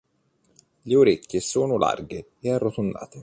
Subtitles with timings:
[0.81, 3.19] Le orecchie sono larghe e arrotondate.